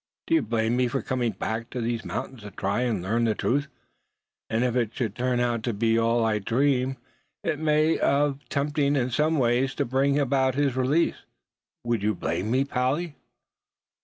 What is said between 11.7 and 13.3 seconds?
Would you blame me, Polly?"